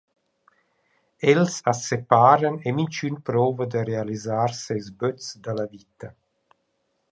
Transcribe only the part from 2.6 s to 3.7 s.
e minchün prouva